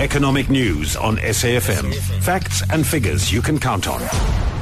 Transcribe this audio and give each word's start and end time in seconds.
Economic 0.00 0.50
news 0.50 0.96
on 0.96 1.16
SAFM. 1.18 1.94
Facts 2.20 2.68
and 2.70 2.84
figures 2.84 3.32
you 3.32 3.40
can 3.40 3.60
count 3.60 3.86
on. 3.86 4.53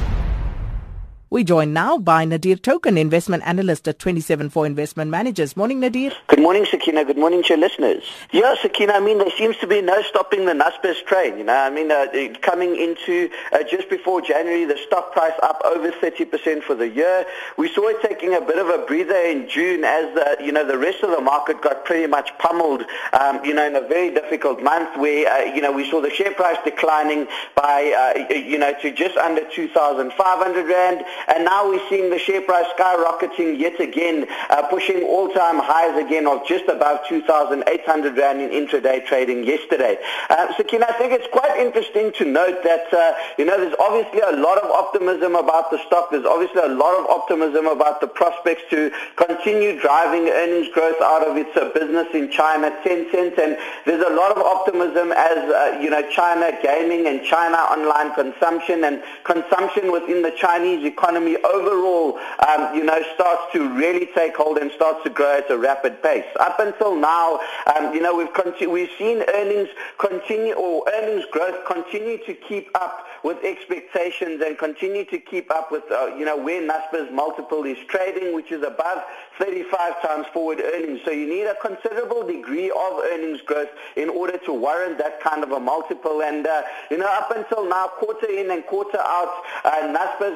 We 1.33 1.43
joined 1.43 1.73
now 1.73 1.97
by 1.97 2.25
Nadir 2.25 2.57
Thokan, 2.57 2.95
investment 2.95 3.41
analyst 3.43 3.87
at 3.87 3.97
27four 3.97 4.67
Investment 4.67 5.09
Managers. 5.09 5.57
Morning, 5.57 5.79
Nadir. 5.79 6.11
Good 6.27 6.39
morning, 6.39 6.63
Sakina. 6.69 7.03
Good 7.03 7.17
morning 7.17 7.41
to 7.41 7.49
your 7.49 7.57
listeners. 7.57 8.03
Yeah, 8.31 8.53
Sakina, 8.61 8.93
I 8.93 8.99
mean, 8.99 9.17
there 9.17 9.31
seems 9.35 9.57
to 9.57 9.65
be 9.65 9.81
no 9.81 9.99
stopping 10.03 10.45
the 10.45 10.51
Naspers 10.51 11.03
train. 11.07 11.39
You 11.39 11.43
know, 11.45 11.55
I 11.55 11.71
mean, 11.71 11.91
uh, 11.91 12.05
coming 12.43 12.75
into 12.75 13.31
uh, 13.51 13.63
just 13.63 13.89
before 13.89 14.21
January, 14.21 14.65
the 14.65 14.77
stock 14.85 15.11
price 15.11 15.33
up 15.41 15.59
over 15.65 15.89
30% 15.89 16.61
for 16.61 16.75
the 16.75 16.87
year. 16.87 17.25
We 17.57 17.67
saw 17.73 17.87
it 17.87 18.07
taking 18.07 18.35
a 18.35 18.41
bit 18.41 18.59
of 18.59 18.67
a 18.69 18.85
breather 18.85 19.17
in 19.17 19.49
June 19.49 19.83
as, 19.83 20.13
the, 20.13 20.37
you 20.39 20.51
know, 20.51 20.63
the 20.63 20.77
rest 20.77 21.01
of 21.01 21.09
the 21.09 21.21
market 21.21 21.63
got 21.63 21.83
pretty 21.83 22.05
much 22.05 22.29
pummeled, 22.37 22.83
um, 23.19 23.43
you 23.43 23.55
know, 23.55 23.65
in 23.65 23.75
a 23.75 23.81
very 23.81 24.13
difficult 24.13 24.61
month 24.61 24.95
where, 24.99 25.27
uh, 25.33 25.51
you 25.51 25.63
know, 25.63 25.71
we 25.71 25.89
saw 25.89 25.99
the 25.99 26.11
share 26.11 26.35
price 26.35 26.57
declining 26.63 27.25
by, 27.55 28.13
uh, 28.29 28.35
you 28.35 28.59
know, 28.59 28.71
to 28.83 28.91
just 28.91 29.17
under 29.17 29.41
2,500 29.49 30.67
Rand. 30.67 31.03
And 31.27 31.45
now 31.45 31.69
we're 31.69 31.87
seeing 31.89 32.09
the 32.09 32.19
share 32.19 32.41
price 32.41 32.65
skyrocketing 32.77 33.59
yet 33.59 33.79
again, 33.79 34.27
uh, 34.49 34.63
pushing 34.63 35.03
all-time 35.03 35.59
highs 35.59 35.97
again 35.97 36.27
of 36.27 36.45
just 36.47 36.65
above 36.67 36.99
2,800 37.07 38.17
Rand 38.17 38.41
in 38.41 38.49
intraday 38.49 39.05
trading 39.05 39.43
yesterday. 39.43 39.97
Uh, 40.29 40.53
so, 40.57 40.63
Ken, 40.63 40.83
I 40.83 40.91
think 40.93 41.13
it's 41.13 41.27
quite 41.31 41.57
interesting 41.59 42.11
to 42.13 42.25
note 42.25 42.63
that, 42.63 42.93
uh, 42.93 43.13
you 43.37 43.45
know, 43.45 43.57
there's 43.57 43.75
obviously 43.79 44.19
a 44.19 44.35
lot 44.35 44.57
of 44.57 44.69
optimism 44.69 45.35
about 45.35 45.71
the 45.71 45.79
stock. 45.85 46.11
There's 46.11 46.25
obviously 46.25 46.61
a 46.61 46.73
lot 46.73 46.99
of 46.99 47.09
optimism 47.09 47.67
about 47.67 48.01
the 48.01 48.07
prospects 48.07 48.63
to 48.71 48.91
continue 49.15 49.79
driving 49.79 50.29
earnings 50.29 50.67
growth 50.73 51.01
out 51.01 51.27
of 51.27 51.37
its 51.37 51.55
uh, 51.55 51.69
business 51.73 52.07
in 52.13 52.29
China, 52.31 52.71
Tencent. 52.83 53.37
And 53.37 53.57
there's 53.85 54.03
a 54.03 54.13
lot 54.13 54.35
of 54.35 54.43
optimism 54.43 55.11
as, 55.11 55.37
uh, 55.37 55.79
you 55.81 55.89
know, 55.89 56.01
China 56.09 56.51
gaming 56.61 57.07
and 57.07 57.23
China 57.23 57.57
online 57.57 58.13
consumption 58.13 58.83
and 58.83 59.01
consumption 59.23 59.91
within 59.91 60.21
the 60.21 60.31
Chinese 60.31 60.85
economy 60.85 61.12
economy 61.13 61.37
overall, 61.43 62.17
um, 62.47 62.75
you 62.75 62.83
know, 62.83 62.99
starts 63.13 63.41
to 63.53 63.69
really 63.75 64.07
take 64.15 64.35
hold 64.35 64.57
and 64.57 64.71
starts 64.71 65.03
to 65.03 65.09
grow 65.09 65.37
at 65.37 65.49
a 65.51 65.57
rapid 65.57 66.01
pace. 66.01 66.25
Up 66.39 66.59
until 66.59 66.95
now, 66.95 67.39
um, 67.75 67.93
you 67.93 68.01
know, 68.01 68.15
we've 68.15 68.33
conti- 68.33 68.67
we've 68.67 68.89
seen 68.97 69.23
earnings 69.33 69.69
continue 69.99 70.53
or 70.53 70.83
earnings 70.93 71.25
growth 71.31 71.65
continue 71.65 72.17
to 72.25 72.33
keep 72.33 72.69
up 72.75 73.05
with 73.23 73.37
expectations 73.43 74.41
and 74.45 74.57
continue 74.57 75.05
to 75.05 75.17
keep 75.17 75.49
up 75.51 75.71
with, 75.71 75.83
uh, 75.91 76.07
you 76.17 76.25
know, 76.25 76.35
where 76.35 76.61
Naspers 76.61 77.11
multiple 77.11 77.63
is 77.63 77.77
trading, 77.87 78.33
which 78.33 78.51
is 78.51 78.63
above 78.63 79.01
35 79.39 80.01
times 80.01 80.25
forward 80.33 80.59
earnings. 80.59 80.99
So 81.05 81.11
you 81.11 81.27
need 81.27 81.45
a 81.45 81.55
considerable 81.61 82.27
degree 82.27 82.69
of 82.69 82.99
earnings 83.13 83.41
growth 83.41 83.69
in 83.95 84.09
order 84.09 84.37
to 84.39 84.53
warrant 84.53 84.97
that 84.97 85.21
kind 85.21 85.43
of 85.43 85.51
a 85.51 85.59
multiple. 85.59 86.21
And, 86.21 86.45
uh, 86.45 86.63
you 86.91 86.97
know, 86.97 87.07
up 87.07 87.31
until 87.31 87.67
now, 87.67 87.87
quarter 87.87 88.29
in 88.29 88.51
and 88.51 88.65
quarter 88.65 88.99
out, 88.99 89.43
uh, 89.63 89.93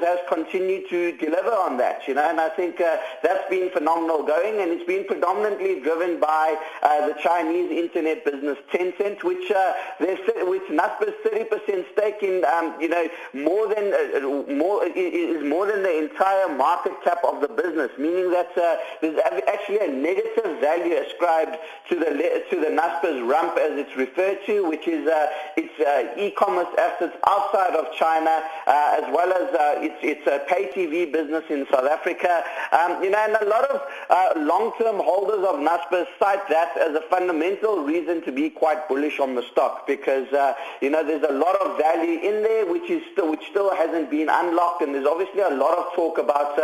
has 0.08 0.20
continued 0.30 0.67
to 0.90 1.18
deliver 1.18 1.52
on 1.52 1.78
that, 1.78 2.08
you 2.08 2.14
know, 2.14 2.30
and 2.30 2.40
I 2.40 2.50
think 2.50 2.82
uh, 2.82 2.98
that's 3.24 3.50
been 3.50 3.70
phenomenal 3.72 4.24
going, 4.24 4.60
and 4.62 4.72
it's 4.72 4.86
been 4.86 5.06
predominantly 5.06 5.80
driven 5.80 6.20
by 6.20 6.58
uh, 6.84 7.08
the 7.08 7.14
Chinese 7.22 7.72
internet 7.72 8.26
business 8.26 8.58
Tencent, 8.72 9.24
which, 9.24 9.50
uh, 9.52 9.74
which 10.00 10.64
Naspers 10.70 11.14
30% 11.26 11.86
stake 11.94 12.22
in, 12.22 12.44
um, 12.46 12.76
you 12.80 12.90
know, 12.90 13.08
more 13.34 13.68
than, 13.68 13.94
uh, 13.94 14.54
more, 14.54 14.84
is 14.86 15.44
more 15.44 15.66
than 15.68 15.84
the 15.84 15.98
entire 15.98 16.54
market 16.56 16.94
cap 17.04 17.20
of 17.24 17.42
the 17.42 17.48
business, 17.48 17.92
meaning 17.98 18.32
that 18.32 18.52
uh, 18.58 18.76
there's 19.02 19.20
actually 19.48 19.80
a 19.80 19.88
negative 19.88 20.60
value 20.60 20.96
ascribed 20.96 21.58
to 21.90 21.96
the 21.96 22.08
to 22.50 22.60
the 22.60 22.68
Naspers 22.68 23.28
rump 23.28 23.58
as 23.58 23.78
it's 23.78 23.96
referred 23.96 24.40
to, 24.46 24.68
which 24.68 24.88
is 24.88 25.08
uh, 25.08 25.28
its 25.56 25.74
uh, 25.80 26.14
e-commerce 26.18 26.68
assets 26.78 27.16
outside 27.28 27.76
of 27.76 27.94
China, 27.94 28.44
as 28.68 29.04
well 29.14 29.32
as 29.34 29.48
its 29.84 29.98
its 30.02 30.28
pay 30.48 30.70
TV 30.74 31.12
business 31.12 31.44
in 31.50 31.66
South 31.72 31.86
Africa. 31.86 32.44
Um, 32.72 33.04
you 33.04 33.10
know, 33.10 33.18
and 33.18 33.36
a 33.42 33.50
lot 33.50 33.66
of 33.66 33.82
uh, 34.10 34.34
long-term 34.38 34.98
holders 34.98 35.46
of 35.46 35.56
Naspers 35.60 36.08
cite 36.20 36.48
that 36.50 36.78
as 36.78 36.96
a 36.96 37.02
fundamental 37.10 37.84
reason 37.84 38.22
to 38.24 38.32
be 38.32 38.50
quite 38.50 38.88
bullish 38.88 39.20
on 39.20 39.36
the 39.36 39.44
stock 39.52 39.88
because 39.88 40.28
you 40.82 40.90
know 40.90 41.04
there's 41.04 41.24
a 41.24 41.34
lot 41.34 41.56
of 41.62 41.78
value 41.78 42.20
in 42.20 42.44
there 42.44 42.66
which 42.66 42.90
is 42.90 43.04
still, 43.12 43.30
which 43.30 43.46
still 43.50 43.76
hasn't 43.76 44.10
been 44.10 44.30
unlocked, 44.30 44.82
and 44.82 44.94
there's 44.96 45.08
obviously 45.08 45.42
a 45.42 45.50
lot 45.50 45.78
of 45.78 45.94
talk 45.94 46.18
about 46.18 46.56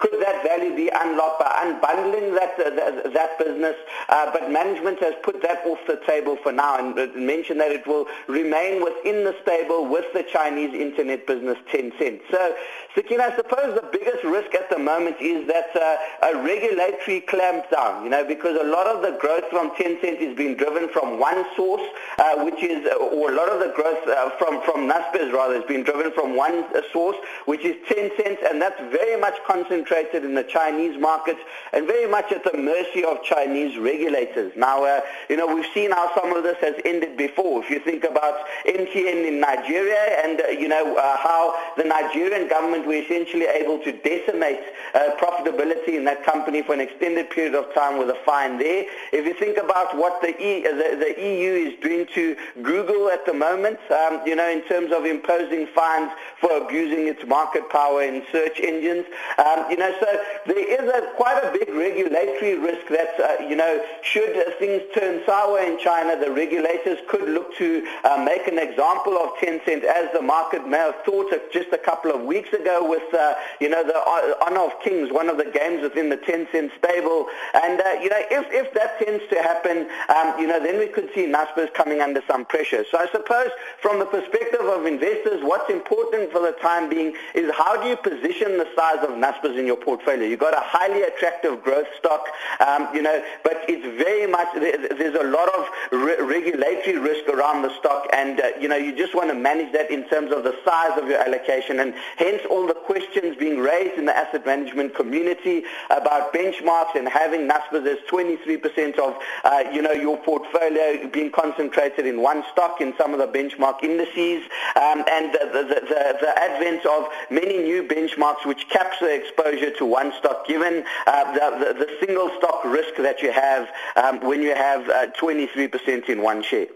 could 0.00 0.20
that 0.20 0.42
value 0.42 0.74
be 0.74 0.88
unlocked 0.88 1.40
by 1.40 1.50
unbundling 1.62 2.34
that 2.34 2.54
uh, 2.58 2.70
that, 2.70 3.12
that, 3.12 3.38
business, 3.38 3.76
uh, 4.08 4.30
but 4.32 4.50
management 4.50 4.98
has 5.00 5.14
put 5.22 5.40
that 5.42 5.64
off 5.66 5.78
the 5.86 6.00
table 6.06 6.36
for 6.42 6.52
now 6.52 6.78
and 6.78 6.94
mentioned 7.14 7.60
that 7.60 7.70
it 7.70 7.86
will 7.86 8.06
remain 8.26 8.82
within 8.82 9.24
the 9.24 9.34
stable 9.42 9.86
with 9.86 10.04
the 10.12 10.22
Chinese 10.22 10.74
internet 10.74 11.26
business 11.26 11.58
Tencent. 11.72 12.20
So, 12.30 12.54
Sakina, 12.94 13.27
I 13.28 13.36
suppose 13.36 13.74
the 13.74 13.86
biggest 13.92 14.24
risk 14.24 14.54
at 14.54 14.70
the 14.70 14.78
moment 14.78 15.16
is 15.20 15.46
that 15.48 15.68
uh, 15.76 16.32
a 16.32 16.42
regulatory 16.42 17.20
clampdown, 17.28 18.04
you 18.04 18.08
know, 18.08 18.24
because 18.24 18.56
a 18.58 18.64
lot 18.64 18.86
of 18.86 19.02
the 19.02 19.18
growth 19.20 19.44
from 19.50 19.68
Tencent 19.72 20.16
is 20.16 20.34
being 20.34 20.56
driven 20.56 20.88
from 20.88 21.20
one 21.20 21.44
source, 21.54 21.82
uh, 22.18 22.42
which 22.42 22.62
is, 22.62 22.88
or 22.98 23.30
a 23.30 23.34
lot 23.34 23.50
of 23.50 23.60
the 23.60 23.70
growth 23.76 24.00
uh, 24.08 24.30
from, 24.38 24.62
from 24.62 24.88
Naspers 24.88 25.30
rather, 25.30 25.56
has 25.56 25.64
been 25.64 25.82
driven 25.82 26.10
from 26.12 26.36
one 26.36 26.64
uh, 26.74 26.80
source, 26.90 27.16
which 27.44 27.66
is 27.66 27.76
Tencent, 27.86 28.48
and 28.48 28.62
that's 28.62 28.80
very 28.90 29.20
much 29.20 29.34
concentrated 29.46 30.24
in 30.24 30.34
the 30.34 30.44
Chinese 30.44 30.98
market 30.98 31.36
and 31.74 31.86
very 31.86 32.08
much 32.10 32.32
at 32.32 32.44
the 32.44 32.56
mercy 32.56 33.04
of 33.04 33.22
Chinese 33.22 33.76
regulators. 33.76 34.52
Now, 34.56 34.84
uh, 34.84 35.02
you 35.28 35.36
know, 35.36 35.54
we've 35.54 35.70
seen 35.74 35.90
how 35.90 36.14
some 36.14 36.34
of 36.34 36.44
this 36.44 36.56
has 36.62 36.76
ended 36.86 37.18
before. 37.18 37.62
If 37.62 37.68
you 37.68 37.80
think 37.80 38.04
about 38.04 38.46
MTN 38.66 39.28
in 39.28 39.38
Nigeria 39.38 40.16
and, 40.24 40.40
uh, 40.40 40.46
you 40.48 40.68
know, 40.68 40.96
how 40.96 41.54
the 41.76 41.84
Nigerian 41.84 42.48
government 42.48 42.86
were 42.86 42.94
essentially 43.18 43.46
able 43.46 43.78
to 43.78 43.92
decimate 43.92 44.60
uh, 44.94 45.10
profitability 45.18 45.96
in 45.96 46.04
that 46.04 46.24
company 46.24 46.62
for 46.62 46.74
an 46.74 46.80
extended 46.80 47.30
period 47.30 47.54
of 47.54 47.72
time 47.74 47.98
with 47.98 48.08
a 48.08 48.18
fine 48.24 48.58
there. 48.58 48.84
If 49.12 49.26
you 49.26 49.34
think 49.34 49.58
about 49.58 49.96
what 49.96 50.20
the, 50.22 50.30
e, 50.40 50.62
the, 50.62 50.96
the 50.98 51.14
EU 51.20 51.70
is 51.70 51.80
doing 51.80 52.06
to 52.14 52.36
Google 52.62 53.08
at 53.08 53.26
the 53.26 53.34
moment, 53.34 53.78
um, 53.90 54.20
you 54.26 54.36
know, 54.36 54.48
in 54.48 54.62
terms 54.62 54.92
of 54.92 55.04
imposing 55.04 55.66
fines 55.68 56.12
for 56.40 56.50
abusing 56.56 57.08
its 57.08 57.26
market 57.26 57.68
power 57.70 58.02
in 58.02 58.22
search 58.30 58.60
engines, 58.60 59.06
um, 59.38 59.70
you 59.70 59.76
know, 59.76 59.92
so 60.00 60.06
there 60.46 60.82
is 60.82 60.88
a 60.88 61.12
quite 61.16 61.42
a 61.42 61.52
big 61.52 61.68
regulatory 61.74 62.56
risk 62.56 62.86
that, 62.88 63.18
uh, 63.18 63.42
you 63.44 63.56
know, 63.56 63.84
should 64.02 64.34
things 64.58 64.82
turn 64.94 65.22
sour 65.26 65.60
in 65.60 65.78
China, 65.78 66.18
the 66.18 66.30
regulators 66.30 66.98
could 67.08 67.28
look 67.28 67.56
to 67.56 67.86
uh, 68.04 68.22
make 68.24 68.46
an 68.46 68.58
example 68.58 69.18
of 69.18 69.30
Tencent 69.38 69.84
as 69.84 70.08
the 70.12 70.22
market 70.22 70.66
may 70.66 70.78
have 70.78 71.02
thought 71.04 71.32
just 71.52 71.72
a 71.72 71.78
couple 71.78 72.10
of 72.10 72.22
weeks 72.22 72.52
ago 72.52 72.88
with, 72.88 73.02
uh, 73.14 73.34
you 73.60 73.68
know, 73.68 73.82
the 73.84 73.96
Honor 74.44 74.60
of 74.60 74.72
Kings, 74.82 75.12
one 75.12 75.28
of 75.28 75.36
the 75.36 75.44
games 75.44 75.82
within 75.82 76.08
the 76.08 76.16
Tencent 76.16 76.70
stable. 76.78 77.26
And, 77.54 77.80
uh, 77.80 77.98
you 78.02 78.08
know, 78.08 78.22
if, 78.30 78.46
if 78.50 78.74
that 78.74 78.98
tends 78.98 79.24
to 79.30 79.36
happen, 79.42 79.88
um, 80.08 80.38
you 80.38 80.46
know, 80.46 80.62
then 80.62 80.78
we 80.78 80.86
could 80.86 81.08
see 81.14 81.26
Naspers 81.26 81.72
coming 81.74 82.00
under 82.00 82.22
some 82.26 82.44
pressure. 82.44 82.84
So 82.90 82.98
I 82.98 83.06
suppose 83.10 83.50
from 83.80 83.98
the 83.98 84.06
perspective 84.06 84.60
of 84.60 84.86
investors, 84.86 85.40
what's 85.42 85.70
important 85.70 86.30
for 86.32 86.40
the 86.40 86.52
time 86.60 86.88
being 86.88 87.14
is 87.34 87.50
how 87.54 87.80
do 87.80 87.88
you 87.88 87.96
position 87.96 88.58
the 88.58 88.68
size 88.76 89.02
of 89.02 89.10
Naspers 89.10 89.58
in 89.58 89.66
your 89.66 89.76
portfolio? 89.76 90.28
You've 90.28 90.40
got 90.40 90.54
a 90.54 90.62
highly 90.62 91.02
attractive 91.02 91.62
growth 91.62 91.88
stock, 91.98 92.26
um, 92.60 92.88
you 92.94 93.02
know, 93.02 93.22
but 93.44 93.62
it's 93.68 93.86
very 94.02 94.26
much, 94.26 94.48
there's 94.54 95.14
a 95.14 95.24
lot 95.24 95.48
of 95.54 95.66
re- 95.92 96.20
regulatory 96.20 96.98
risk 96.98 97.28
around 97.28 97.62
the 97.62 97.74
stock 97.78 98.06
and, 98.12 98.40
uh, 98.40 98.48
you 98.60 98.68
know, 98.68 98.76
you 98.76 98.94
just 98.96 99.14
want 99.14 99.28
to 99.28 99.34
manage 99.34 99.72
that 99.72 99.90
in 99.90 100.08
terms 100.08 100.32
of 100.32 100.44
the 100.44 100.54
size 100.64 100.98
of 100.98 101.08
your 101.08 101.18
allocation 101.18 101.80
and 101.80 101.94
hence 102.16 102.42
all 102.50 102.66
the 102.66 102.74
questions 102.74 102.97
being 103.38 103.58
raised 103.58 103.98
in 103.98 104.06
the 104.06 104.16
asset 104.16 104.44
management 104.44 104.94
community 104.94 105.64
about 105.90 106.32
benchmarks 106.32 106.94
and 106.94 107.08
having 107.08 107.48
Naspers 107.48 107.86
as 107.86 107.98
23% 108.10 108.98
of, 108.98 109.16
uh, 109.44 109.64
you 109.72 109.82
know, 109.82 109.92
your 109.92 110.16
portfolio 110.18 111.08
being 111.08 111.30
concentrated 111.30 112.06
in 112.06 112.20
one 112.20 112.44
stock 112.52 112.80
in 112.80 112.94
some 112.96 113.12
of 113.12 113.18
the 113.18 113.26
benchmark 113.26 113.82
indices 113.82 114.44
um, 114.76 115.04
and 115.10 115.32
the, 115.32 115.50
the, 115.52 115.62
the, 115.64 116.18
the 116.20 116.38
advent 116.38 116.84
of 116.86 117.08
many 117.30 117.58
new 117.58 117.82
benchmarks 117.82 118.44
which 118.46 118.68
caps 118.68 118.98
the 119.00 119.14
exposure 119.14 119.70
to 119.70 119.84
one 119.84 120.12
stock 120.18 120.46
given 120.46 120.84
uh, 121.06 121.32
the, 121.32 121.64
the, 121.64 121.84
the, 121.84 122.06
single 122.06 122.30
stock 122.38 122.64
risk 122.64 122.94
that 122.96 123.22
you 123.22 123.32
have 123.32 123.68
um, 123.96 124.20
when 124.20 124.42
you 124.42 124.54
have 124.54 124.88
uh, 124.88 125.06
23% 125.20 126.08
in 126.08 126.22
one 126.22 126.42
share. 126.42 126.66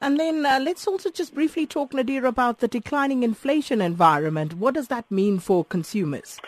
And 0.00 0.18
then 0.18 0.46
uh, 0.46 0.60
let's 0.62 0.86
also 0.86 1.10
just 1.10 1.34
briefly 1.34 1.66
talk, 1.66 1.92
Nadir, 1.92 2.24
about 2.24 2.60
the 2.60 2.68
declining 2.68 3.24
inflation 3.24 3.80
environment. 3.80 4.54
What 4.54 4.74
does 4.74 4.86
that 4.88 5.10
mean 5.10 5.40
for 5.40 5.64
consumers? 5.64 6.38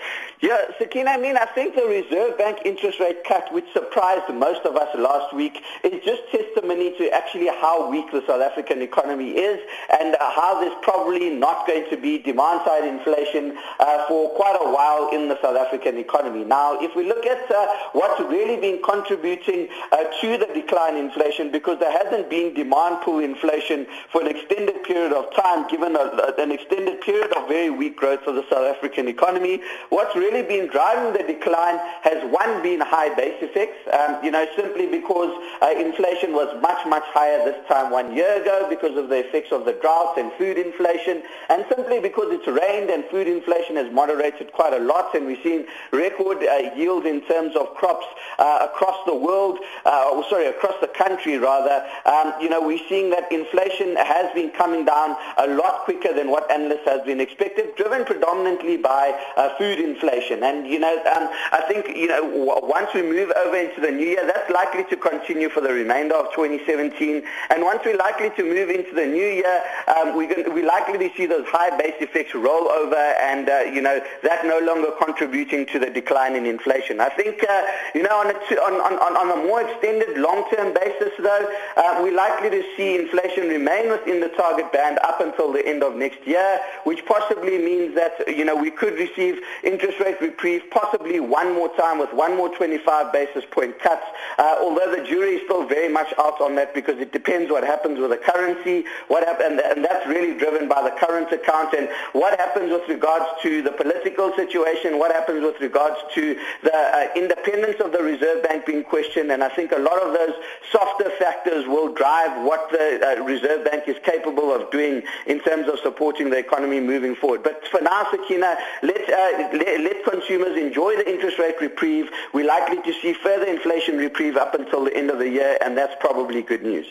Yeah, 0.40 0.56
Sakina, 0.78 1.10
I 1.10 1.16
mean, 1.18 1.36
I 1.36 1.46
think 1.46 1.74
the 1.74 1.84
Reserve 1.84 2.38
Bank 2.38 2.60
interest 2.64 3.00
rate 3.00 3.24
cut, 3.24 3.52
which 3.52 3.66
surprised 3.74 4.32
most 4.32 4.64
of 4.64 4.76
us 4.76 4.88
last 4.96 5.34
week, 5.34 5.60
is 5.82 6.02
just 6.04 6.22
testimony 6.30 6.96
to 6.96 7.10
actually 7.10 7.48
how 7.48 7.90
weak 7.90 8.06
the 8.12 8.22
South 8.26 8.40
African 8.40 8.80
economy 8.82 9.32
is 9.32 9.60
and 9.98 10.14
uh, 10.14 10.30
how 10.30 10.60
there's 10.60 10.78
probably 10.82 11.28
not 11.28 11.66
going 11.66 11.90
to 11.90 11.96
be 11.96 12.18
demand-side 12.18 12.84
inflation 12.84 13.58
uh, 13.80 14.06
for 14.06 14.30
quite 14.30 14.56
a 14.60 14.70
while 14.70 15.10
in 15.12 15.28
the 15.28 15.38
South 15.42 15.56
African 15.56 15.98
economy. 15.98 16.44
Now, 16.44 16.80
if 16.80 16.94
we 16.94 17.04
look 17.04 17.26
at 17.26 17.50
uh, 17.50 17.66
what's 17.92 18.20
really 18.20 18.56
been 18.56 18.80
contributing 18.82 19.68
uh, 19.90 20.04
to 20.20 20.38
the 20.38 20.48
decline 20.54 20.96
in 20.96 21.06
inflation, 21.06 21.50
because 21.50 21.80
there 21.80 21.92
hasn't 21.92 22.30
been 22.30 22.54
demand 22.54 23.02
pull 23.02 23.18
inflation, 23.18 23.39
inflation 23.40 23.86
for 24.12 24.20
an 24.20 24.28
extended 24.28 24.82
period 24.84 25.12
of 25.12 25.34
time, 25.34 25.66
given 25.68 25.96
a, 25.96 26.34
an 26.38 26.52
extended 26.52 27.00
period 27.00 27.32
of 27.36 27.48
very 27.48 27.70
weak 27.70 27.96
growth 27.96 28.26
of 28.26 28.34
the 28.34 28.44
South 28.50 28.76
African 28.76 29.08
economy. 29.08 29.60
What's 29.88 30.14
really 30.14 30.42
been 30.42 30.68
driving 30.68 31.12
the 31.12 31.24
decline 31.32 31.78
has, 32.02 32.22
one, 32.30 32.62
been 32.62 32.80
high 32.80 33.14
base 33.14 33.36
effects, 33.40 33.78
um, 33.92 34.22
you 34.24 34.30
know, 34.30 34.46
simply 34.56 34.86
because 34.86 35.32
uh, 35.62 35.70
inflation 35.70 36.32
was 36.32 36.48
much, 36.60 36.86
much 36.86 37.04
higher 37.06 37.44
this 37.44 37.56
time 37.68 37.90
one 37.90 38.14
year 38.14 38.40
ago 38.40 38.66
because 38.68 38.96
of 38.96 39.08
the 39.08 39.26
effects 39.26 39.52
of 39.52 39.64
the 39.64 39.72
drought 39.80 40.18
and 40.18 40.32
food 40.34 40.58
inflation, 40.58 41.22
and 41.48 41.64
simply 41.74 42.00
because 42.00 42.28
it's 42.30 42.46
rained 42.46 42.90
and 42.90 43.04
food 43.06 43.26
inflation 43.26 43.76
has 43.76 43.90
moderated 43.92 44.52
quite 44.52 44.72
a 44.72 44.78
lot, 44.78 45.14
and 45.14 45.26
we've 45.26 45.42
seen 45.42 45.66
record 45.92 46.38
uh, 46.44 46.58
in 47.00 47.20
terms 47.22 47.54
of 47.56 47.74
crops 47.74 48.06
uh, 48.38 48.66
across 48.70 48.98
the 49.06 49.14
world, 49.14 49.58
uh, 49.84 50.22
sorry, 50.28 50.46
across 50.46 50.74
the 50.80 50.88
country 50.88 51.38
rather. 51.38 51.86
Um, 52.04 52.34
you 52.40 52.48
know, 52.48 52.60
we're 52.60 52.82
seeing 52.88 53.10
that 53.10 53.29
inflation 53.30 53.96
has 53.96 54.32
been 54.34 54.50
coming 54.50 54.84
down 54.84 55.16
a 55.38 55.46
lot 55.46 55.84
quicker 55.84 56.12
than 56.12 56.30
what 56.30 56.50
analysts 56.50 56.84
have 56.86 57.04
been 57.04 57.20
expected, 57.20 57.74
driven 57.76 58.04
predominantly 58.04 58.76
by 58.76 59.18
uh, 59.36 59.56
food 59.56 59.78
inflation. 59.78 60.42
And, 60.42 60.66
you 60.66 60.78
know, 60.78 60.96
um, 61.14 61.28
I 61.52 61.62
think, 61.68 61.96
you 61.96 62.08
know, 62.08 62.22
w- 62.22 62.66
once 62.66 62.90
we 62.94 63.02
move 63.02 63.30
over 63.36 63.56
into 63.56 63.80
the 63.80 63.90
new 63.90 64.06
year, 64.06 64.26
that's 64.26 64.50
likely 64.50 64.84
to 64.84 64.96
continue 64.96 65.48
for 65.48 65.60
the 65.60 65.72
remainder 65.72 66.14
of 66.14 66.34
2017. 66.34 67.22
And 67.50 67.62
once 67.62 67.82
we're 67.84 67.96
likely 67.96 68.30
to 68.30 68.42
move 68.42 68.68
into 68.68 68.94
the 68.94 69.06
new 69.06 69.26
year, 69.26 69.62
um, 69.96 70.16
we're, 70.16 70.28
going, 70.28 70.52
we're 70.52 70.66
likely 70.66 70.98
to 70.98 71.14
see 71.16 71.26
those 71.26 71.46
high 71.46 71.76
base 71.76 71.94
effects 72.00 72.34
roll 72.34 72.68
over 72.68 72.96
and, 72.96 73.48
uh, 73.48 73.60
you 73.60 73.80
know, 73.80 74.00
that 74.22 74.44
no 74.44 74.58
longer 74.58 74.90
contributing 75.02 75.66
to 75.66 75.78
the 75.78 75.90
decline 75.90 76.34
in 76.34 76.46
inflation. 76.46 77.00
I 77.00 77.08
think, 77.10 77.44
uh, 77.48 77.62
you 77.94 78.02
know, 78.02 78.16
on 78.16 78.26
a, 78.26 78.34
on, 78.34 78.74
on, 78.98 79.16
on 79.16 79.38
a 79.38 79.46
more 79.46 79.62
extended 79.62 80.18
long-term 80.18 80.74
basis, 80.74 81.12
though, 81.18 81.48
uh, 81.76 82.00
we're 82.02 82.16
likely 82.16 82.50
to 82.50 82.62
see 82.76 82.98
inflation 82.98 83.19
remain 83.50 83.90
within 83.90 84.20
the 84.20 84.28
target 84.28 84.72
band 84.72 84.98
up 85.02 85.20
until 85.20 85.52
the 85.52 85.66
end 85.66 85.82
of 85.82 85.96
next 85.96 86.26
year, 86.26 86.60
which 86.84 87.04
possibly 87.06 87.58
means 87.58 87.94
that, 87.94 88.12
you 88.28 88.44
know, 88.44 88.54
we 88.56 88.70
could 88.70 88.94
receive 88.94 89.40
interest 89.64 89.98
rate 90.00 90.20
reprieve 90.20 90.62
possibly 90.70 91.20
one 91.20 91.54
more 91.54 91.74
time 91.76 91.98
with 91.98 92.12
one 92.12 92.36
more 92.36 92.48
25 92.54 93.12
basis 93.12 93.44
point 93.50 93.78
cuts, 93.78 94.06
uh, 94.38 94.56
although 94.60 94.94
the 94.94 95.04
jury 95.06 95.36
is 95.36 95.42
still 95.44 95.66
very 95.66 95.88
much 95.88 96.12
out 96.18 96.40
on 96.40 96.54
that 96.54 96.74
because 96.74 96.98
it 96.98 97.12
depends 97.12 97.50
what 97.50 97.64
happens 97.64 97.98
with 97.98 98.10
the 98.10 98.16
currency, 98.16 98.84
what 99.08 99.26
happen, 99.26 99.60
and 99.64 99.84
that's 99.84 100.06
really 100.06 100.38
driven 100.38 100.68
by 100.68 100.82
the 100.82 100.90
current 101.04 101.30
account 101.32 101.74
and 101.74 101.88
what 102.12 102.38
happens 102.38 102.70
with 102.70 102.88
regards 102.88 103.26
to 103.42 103.62
the 103.62 103.72
political 103.72 104.32
situation, 104.34 104.98
what 104.98 105.12
happens 105.12 105.42
with 105.42 105.60
regards 105.60 105.96
to 106.14 106.38
the 106.62 106.74
uh, 106.74 107.08
independence 107.16 107.80
of 107.80 107.92
the 107.92 108.02
Reserve 108.02 108.42
Bank 108.42 108.66
being 108.66 108.84
questioned, 108.84 109.30
and 109.30 109.42
I 109.42 109.48
think 109.48 109.72
a 109.72 109.78
lot 109.78 110.00
of 110.02 110.12
those 110.12 110.34
softer 110.72 111.10
factors 111.18 111.66
will 111.66 111.92
drive 111.92 112.44
what 112.44 112.70
the 112.70 112.98
uh, 113.18 113.22
Reserve 113.22 113.64
Bank 113.64 113.84
is 113.86 113.96
capable 114.04 114.52
of 114.52 114.70
doing 114.70 115.02
in 115.26 115.40
terms 115.40 115.68
of 115.68 115.78
supporting 115.80 116.30
the 116.30 116.38
economy 116.38 116.80
moving 116.80 117.14
forward. 117.14 117.42
But 117.42 117.66
for 117.68 117.80
now, 117.80 118.06
Sakina, 118.10 118.56
let, 118.82 119.10
uh, 119.10 119.48
let, 119.56 119.80
let 119.80 120.04
consumers 120.04 120.56
enjoy 120.56 120.96
the 120.96 121.10
interest 121.10 121.38
rate 121.38 121.56
reprieve. 121.60 122.10
We're 122.32 122.46
likely 122.46 122.82
to 122.82 123.00
see 123.00 123.12
further 123.12 123.46
inflation 123.46 123.96
reprieve 123.96 124.36
up 124.36 124.54
until 124.54 124.84
the 124.84 124.96
end 124.96 125.10
of 125.10 125.18
the 125.18 125.28
year, 125.28 125.58
and 125.60 125.76
that's 125.76 125.94
probably 126.00 126.42
good 126.42 126.62
news. 126.62 126.86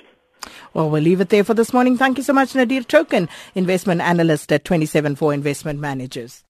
Well, 0.73 0.89
we'll 0.89 1.03
leave 1.03 1.21
it 1.21 1.29
there 1.29 1.43
for 1.43 1.53
this 1.53 1.73
morning. 1.73 1.97
Thank 1.97 2.17
you 2.17 2.23
so 2.23 2.33
much, 2.33 2.55
Nadir 2.55 2.81
Thokan, 2.81 3.27
investment 3.55 4.01
analyst 4.01 4.51
at 4.51 4.63
Twenty 4.65 4.85
Seven 4.85 5.15
27four 5.15 5.33
Investment 5.33 5.79
Managers. 5.79 6.43